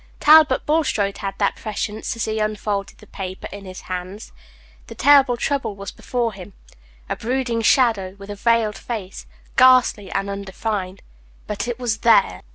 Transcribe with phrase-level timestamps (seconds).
[0.19, 4.31] Talbot Bulstrode had that prescience as he unfolded the paper in his hands.
[4.87, 6.53] The horrible trouble was before him
[7.07, 9.27] a brooding shadow, with a veiled face,
[9.57, 11.03] ghastly and undefined;
[11.45, 12.41] but it was there.